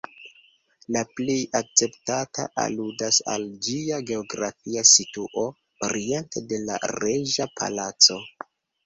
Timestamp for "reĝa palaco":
6.95-8.19